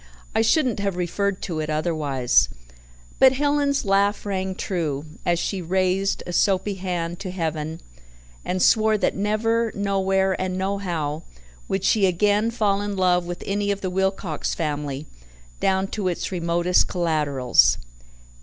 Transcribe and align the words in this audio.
I 0.33 0.41
shouldn't 0.41 0.79
have 0.79 0.95
referred 0.97 1.43
to 1.43 1.59
it 1.59 1.69
otherwise." 1.69 2.49
But 3.19 3.33
Helen's 3.33 3.85
laugh 3.85 4.25
rang 4.25 4.55
true, 4.55 5.05
as 5.27 5.37
she 5.37 5.61
raised 5.61 6.23
a 6.25 6.33
soapy 6.33 6.73
hand 6.73 7.19
to 7.19 7.29
heaven 7.29 7.79
and 8.43 8.63
swore 8.63 8.97
that 8.97 9.15
never, 9.15 9.71
nowhere 9.75 10.35
and 10.41 10.57
nohow, 10.57 11.21
would 11.67 11.83
she 11.83 12.07
again 12.07 12.49
fall 12.49 12.81
in 12.81 12.95
love 12.97 13.27
with 13.27 13.43
any 13.45 13.69
of 13.69 13.81
the 13.81 13.91
Wilcox 13.91 14.55
family, 14.55 15.05
down 15.59 15.85
to 15.89 16.07
its 16.07 16.31
remotest 16.31 16.87
collaterals. 16.87 17.77